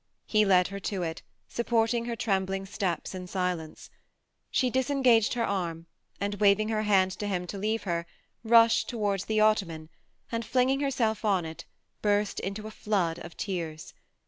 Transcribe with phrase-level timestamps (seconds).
[0.25, 3.91] He led her to it, supporting her trembling steps in silence.
[4.49, 5.85] She disengaged her arm,
[6.19, 8.07] and^ waving her hand to him to leave her,
[8.43, 9.89] rushed towards the ottoman,
[10.31, 11.65] and f inging herself on it,
[12.01, 13.93] burst into a flood of tears.